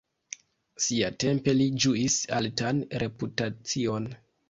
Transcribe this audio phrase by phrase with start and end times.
[0.85, 4.15] Siatempe li ĝuis altan reputacion.